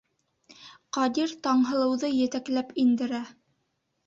Ҡадир 0.97 1.33
Таңһылыуҙы 1.49 2.09
етәкләп 2.13 2.73
индерә. 2.87 3.23